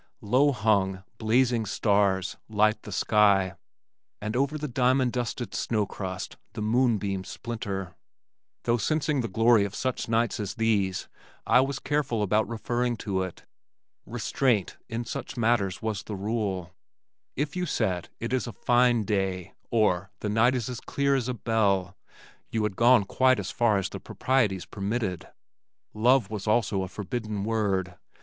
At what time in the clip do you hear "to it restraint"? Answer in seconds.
13.05-14.75